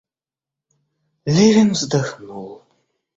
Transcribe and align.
Левин 1.27 1.73
вздохнул. 1.73 2.63